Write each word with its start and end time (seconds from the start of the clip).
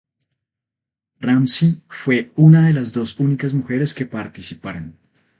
Ramsey 1.21 1.83
fue 1.87 2.31
una 2.35 2.65
de 2.65 2.73
las 2.73 2.91
dos 2.91 3.19
únicas 3.19 3.53
mujeres 3.53 3.93
que 3.93 4.07
participaron. 4.07 4.97